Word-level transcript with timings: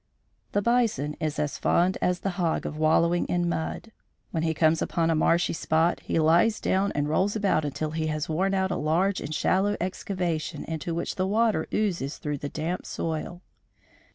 The 0.53 0.63
bison 0.63 1.13
is 1.19 1.37
as 1.37 1.59
fond 1.59 1.99
as 2.01 2.21
the 2.21 2.31
hog 2.31 2.65
of 2.65 2.75
wallowing 2.75 3.27
in 3.27 3.47
mud. 3.47 3.91
When 4.31 4.41
he 4.41 4.55
comes 4.55 4.81
upon 4.81 5.11
a 5.11 5.15
marshy 5.15 5.53
spot 5.53 5.99
he 5.99 6.17
lies 6.17 6.59
down 6.59 6.91
and 6.95 7.07
rolls 7.07 7.35
about 7.35 7.65
until 7.65 7.91
he 7.91 8.07
has 8.07 8.27
worn 8.27 8.55
out 8.55 8.71
a 8.71 8.77
large 8.77 9.21
and 9.21 9.31
shallow 9.31 9.77
excavation 9.79 10.63
into 10.63 10.95
which 10.95 11.17
the 11.17 11.27
water 11.27 11.67
oozes 11.71 12.17
through 12.17 12.39
the 12.39 12.49
damp 12.49 12.87
soil. 12.87 13.43